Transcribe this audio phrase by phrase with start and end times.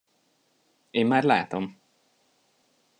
[0.91, 1.81] Én már látom!